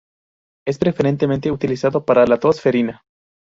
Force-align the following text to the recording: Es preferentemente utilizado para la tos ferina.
Es 0.65 0.79
preferentemente 0.79 1.51
utilizado 1.51 2.03
para 2.05 2.25
la 2.25 2.39
tos 2.39 2.59
ferina. 2.59 3.03